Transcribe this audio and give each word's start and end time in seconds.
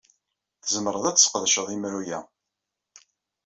Tzemred 0.61 1.05
ad 1.07 1.15
tesqedced 1.17 1.67
imru-a. 1.75 2.19